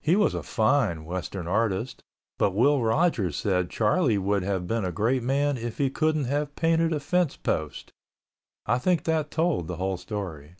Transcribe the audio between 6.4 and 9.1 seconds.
painted a fence post. I thing